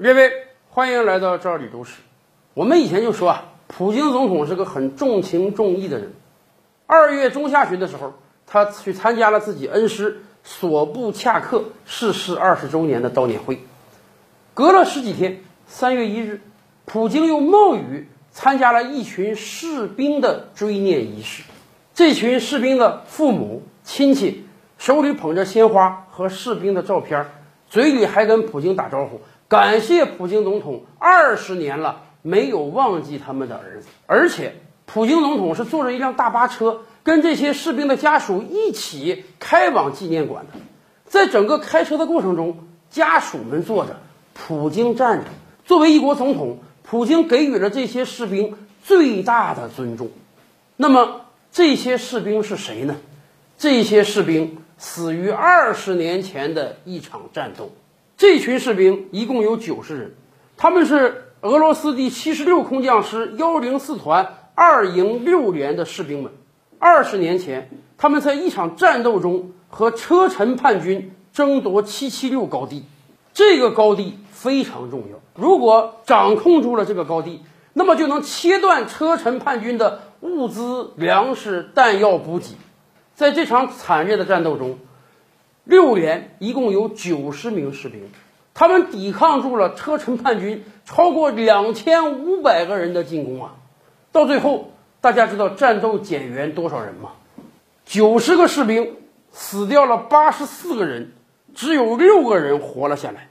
[0.00, 0.32] 列位，
[0.70, 2.00] 欢迎来到这里读史。
[2.54, 6.14] 我们以前就说啊，普京总统是个很重情重义的人。
[6.86, 8.14] 二月中下旬的时候，
[8.46, 13.60] 他去参加了自己恩师索布恰克逝世二十周年的悼念会。
[14.54, 16.40] 隔了十几天，三月一日，
[16.86, 21.42] 普京又冒雨参加了一群士兵的追念仪式。
[21.92, 24.46] 这群士兵的父母亲戚
[24.78, 27.26] 手里捧着鲜花和士兵的照片，
[27.68, 29.20] 嘴里还跟普京打招呼，
[29.50, 33.88] 感谢普京总统二十年了没有忘记他们的儿子。
[34.06, 34.54] 而且，
[34.86, 40.60] 普京总统是坐着一辆大巴车，跟这些士兵的家属一起开往纪念馆的。
[41.04, 42.58] 在整个开车的过程中，
[42.90, 43.96] 家属们坐着，
[44.34, 45.24] 普京站着。
[45.64, 50.10] 作为一国总统，普京给予了这些士兵最大的尊重。
[50.76, 52.98] 那么，这些士兵是谁呢？
[53.58, 57.72] 这些士兵死于二十年前的一场战斗。
[58.20, 60.14] 这群士兵一共有九十人，
[60.58, 66.30] 他们是俄罗斯第七十六空降师幺零四团二营六连的士兵们。
[66.78, 72.84] 二十年前，他们在一场战斗中和车臣叛军争夺七七六高地。
[73.32, 77.40] 这个高地非常重要，如果掌控住了这个高地，
[77.72, 80.02] 那么就能切断车臣叛军的。
[80.20, 82.48] 物资、粮食、弹药补给，
[83.14, 84.78] 在这场惨烈的战斗中，
[85.70, 88.10] 六连一共有九十名士兵，
[88.54, 93.54] 他们抵抗住了车臣叛军超过两千五百个人的进攻啊！
[94.10, 97.12] 到最后，大家知道战斗减员多少人吗？
[97.84, 98.96] 九十个士兵
[99.30, 101.12] 死掉了八十四个人，
[101.54, 103.28] 只有六个人活了下来。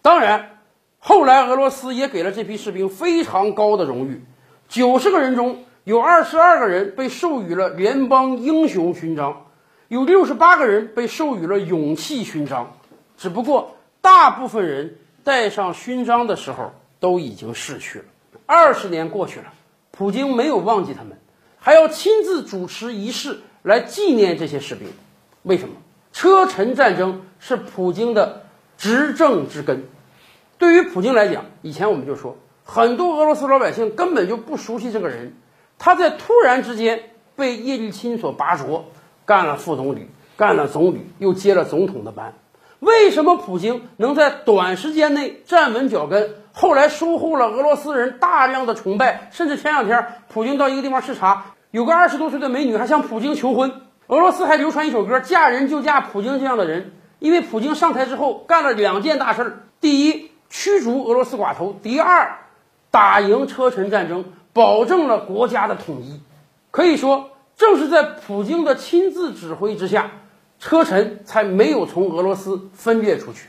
[0.00, 0.62] 当然，
[0.98, 4.24] 后来俄罗斯也给了这批士兵非常高的荣誉，
[4.70, 5.64] 九十个人中。
[5.84, 9.46] 有二十二个人被授予了联邦英雄勋章，
[9.90, 12.76] 有六十八个人被授予了勇气勋章。
[13.16, 18.04] 只不过，大部分人戴上勋章的时候都已经逝去了。
[18.46, 19.46] 二十年过去了，
[19.90, 21.18] 普京没有忘记他们，
[21.58, 24.86] 还要亲自主持仪式来纪念这些士兵。
[25.42, 25.74] 为什么？
[26.12, 28.44] 车臣战争是普京的
[28.78, 29.82] 执政之根。
[30.56, 35.34] 对于普京来讲，以前我们就说，很多俄罗斯老百姓根本就不熟悉这个人。
[35.80, 38.84] 他在突然之间被叶利钦所拔擢，
[39.30, 42.34] 干了副总理，干了总理，又接了总统的班。
[42.80, 49.28] 为什么普京能在短时间内站稳脚跟，后来收获了俄罗斯人大量的崇拜？
[49.30, 53.70] 甚至前两天，普京到一个地方视察，有个二十多岁的美女还向普京求婚。
[54.08, 62.38] 俄罗斯还流传一首歌：“嫁人就嫁普京这样的人。”因为普京上台之后干了两件大事儿：第一，驱逐俄罗斯寡头；第二，
[62.90, 64.24] 打赢车臣战争。
[64.52, 66.20] 保证了国家的统一，
[66.72, 67.28] 可以说，
[67.60, 70.12] 正是在普京的亲自指挥之下，
[70.58, 73.48] 车臣才没有从俄罗斯分裂出去。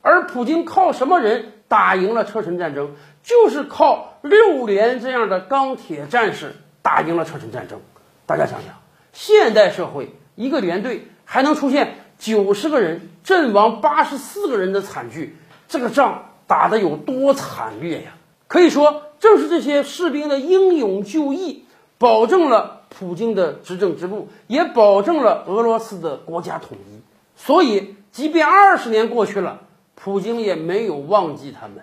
[0.00, 2.92] 而普京靠什么人打赢了车臣战争？
[3.22, 7.82] 就是靠六连这样的钢铁战士打赢了车臣战争。
[8.24, 8.76] 大家想想，
[9.12, 15.36] 现代社会一个连队还能出现九十个人阵亡八十四个人的惨剧，
[15.68, 18.12] 这个仗打得有多惨烈呀！
[18.48, 19.02] 可以说。
[19.20, 21.66] 正是这些士兵的英勇就义，
[21.98, 27.00] 保证了普京的执政之路，也保证了俄罗斯的国家统一。
[27.34, 29.60] 所以，即便二十年过去了，
[29.94, 31.82] 普京也没有忘记他们。